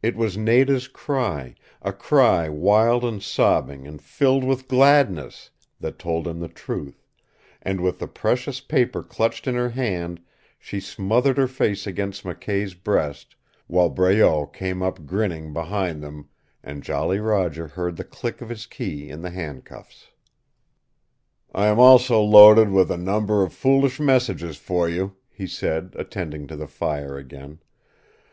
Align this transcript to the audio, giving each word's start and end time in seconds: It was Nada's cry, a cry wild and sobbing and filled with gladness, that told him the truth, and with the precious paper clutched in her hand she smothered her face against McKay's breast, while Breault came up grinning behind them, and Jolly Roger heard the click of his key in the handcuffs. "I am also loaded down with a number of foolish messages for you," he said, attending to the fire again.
It 0.00 0.14
was 0.14 0.36
Nada's 0.38 0.86
cry, 0.86 1.56
a 1.82 1.92
cry 1.92 2.48
wild 2.48 3.02
and 3.04 3.20
sobbing 3.20 3.84
and 3.84 4.00
filled 4.00 4.44
with 4.44 4.68
gladness, 4.68 5.50
that 5.80 5.98
told 5.98 6.28
him 6.28 6.38
the 6.38 6.46
truth, 6.46 7.04
and 7.60 7.80
with 7.80 7.98
the 7.98 8.06
precious 8.06 8.60
paper 8.60 9.02
clutched 9.02 9.48
in 9.48 9.56
her 9.56 9.70
hand 9.70 10.20
she 10.56 10.78
smothered 10.78 11.36
her 11.36 11.48
face 11.48 11.84
against 11.84 12.22
McKay's 12.22 12.74
breast, 12.74 13.34
while 13.66 13.88
Breault 13.90 14.52
came 14.52 14.82
up 14.84 15.04
grinning 15.04 15.52
behind 15.52 16.00
them, 16.00 16.28
and 16.62 16.84
Jolly 16.84 17.18
Roger 17.18 17.66
heard 17.66 17.96
the 17.96 18.04
click 18.04 18.40
of 18.40 18.48
his 18.48 18.66
key 18.66 19.10
in 19.10 19.20
the 19.22 19.30
handcuffs. 19.30 20.10
"I 21.52 21.66
am 21.66 21.80
also 21.80 22.22
loaded 22.22 22.66
down 22.66 22.72
with 22.74 22.92
a 22.92 22.96
number 22.96 23.42
of 23.42 23.52
foolish 23.52 23.98
messages 23.98 24.58
for 24.58 24.88
you," 24.88 25.16
he 25.28 25.48
said, 25.48 25.92
attending 25.98 26.46
to 26.46 26.54
the 26.54 26.68
fire 26.68 27.18
again. 27.18 27.58